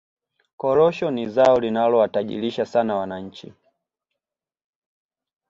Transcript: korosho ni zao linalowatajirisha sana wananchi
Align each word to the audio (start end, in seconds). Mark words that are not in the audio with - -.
korosho 0.57 1.11
ni 1.11 1.29
zao 1.29 1.59
linalowatajirisha 1.59 2.65
sana 2.65 2.95
wananchi 2.95 3.53